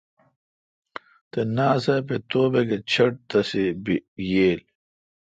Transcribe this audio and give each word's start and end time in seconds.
تے 1.29 1.41
ناساپ 1.55 2.07
اے°توبک 2.13 2.69
اے 2.73 2.79
چھٹ 2.91 3.13
تسے°ییل۔ 3.29 4.59